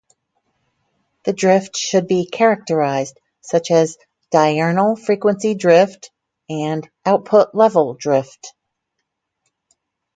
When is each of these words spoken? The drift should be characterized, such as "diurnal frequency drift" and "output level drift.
The 1.25 1.33
drift 1.33 1.77
should 1.77 2.07
be 2.07 2.25
characterized, 2.25 3.19
such 3.41 3.69
as 3.69 3.99
"diurnal 4.31 4.95
frequency 4.95 5.53
drift" 5.53 6.09
and 6.49 6.89
"output 7.05 7.53
level 7.53 7.93
drift. 7.93 8.55